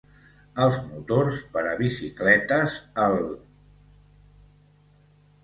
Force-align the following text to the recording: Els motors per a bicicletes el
Els 0.63 0.77
motors 0.93 1.37
per 1.51 1.63
a 1.73 1.73
bicicletes 1.81 2.79
el 3.05 3.19